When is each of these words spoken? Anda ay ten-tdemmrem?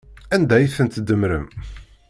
Anda 0.35 0.53
ay 0.57 0.67
ten-tdemmrem? 0.75 1.47